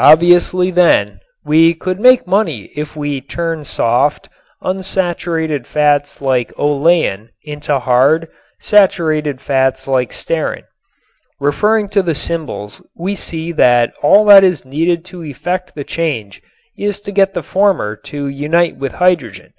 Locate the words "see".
13.14-13.50